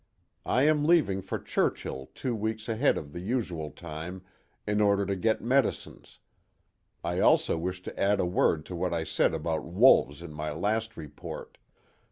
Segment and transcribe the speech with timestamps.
[0.47, 4.23] I am leaving for Churchill two weeks ahead of the usual time
[4.65, 6.17] in order to get medicines.
[7.03, 10.53] I also wish to add a word to what I said about wolves in my
[10.53, 11.59] last report.